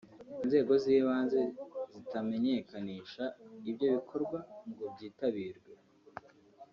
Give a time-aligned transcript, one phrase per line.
[0.43, 1.41] inzego z’ibanze
[1.93, 3.23] zitamenyekanisha
[3.69, 4.37] ibyo bikorwa
[4.69, 5.71] ngo byitabirwe